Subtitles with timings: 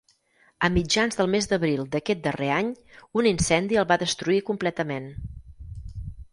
[0.67, 2.73] A mitjans del mes d'abril d'aquest darrer any,
[3.21, 5.09] un incendi el va destruir completament.